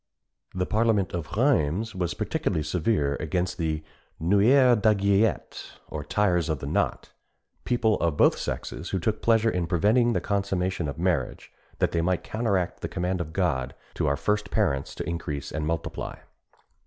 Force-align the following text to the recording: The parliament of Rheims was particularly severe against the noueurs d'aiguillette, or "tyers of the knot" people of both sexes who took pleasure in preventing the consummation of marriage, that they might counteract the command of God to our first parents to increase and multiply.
The 0.55 0.65
parliament 0.65 1.13
of 1.13 1.37
Rheims 1.37 1.93
was 1.93 2.15
particularly 2.15 2.63
severe 2.63 3.17
against 3.19 3.59
the 3.59 3.83
noueurs 4.19 4.81
d'aiguillette, 4.81 5.73
or 5.89 6.03
"tyers 6.03 6.49
of 6.49 6.57
the 6.57 6.65
knot" 6.65 7.11
people 7.65 7.99
of 7.99 8.17
both 8.17 8.35
sexes 8.35 8.89
who 8.89 8.99
took 8.99 9.21
pleasure 9.21 9.51
in 9.51 9.67
preventing 9.67 10.13
the 10.13 10.19
consummation 10.19 10.87
of 10.87 10.97
marriage, 10.97 11.51
that 11.77 11.91
they 11.91 12.01
might 12.01 12.23
counteract 12.23 12.81
the 12.81 12.89
command 12.89 13.21
of 13.21 13.31
God 13.31 13.75
to 13.93 14.07
our 14.07 14.17
first 14.17 14.49
parents 14.49 14.95
to 14.95 15.07
increase 15.07 15.51
and 15.51 15.67
multiply. 15.67 16.15